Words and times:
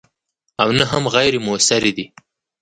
او 0.61 0.69
نه 0.79 0.85
هم 0.91 1.03
غیر 1.15 1.33
موثرې 1.45 1.91
دي. 1.97 2.05